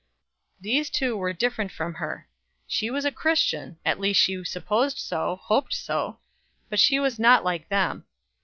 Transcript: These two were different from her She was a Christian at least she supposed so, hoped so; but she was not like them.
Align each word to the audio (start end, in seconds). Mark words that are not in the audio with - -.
These 0.59 0.89
two 0.89 1.15
were 1.15 1.31
different 1.31 1.71
from 1.71 1.93
her 1.93 2.27
She 2.65 2.89
was 2.89 3.05
a 3.05 3.11
Christian 3.11 3.77
at 3.85 3.99
least 3.99 4.19
she 4.19 4.43
supposed 4.43 4.97
so, 4.97 5.35
hoped 5.43 5.75
so; 5.75 6.17
but 6.71 6.79
she 6.79 6.99
was 6.99 7.19
not 7.19 7.43
like 7.43 7.69
them. 7.69 8.05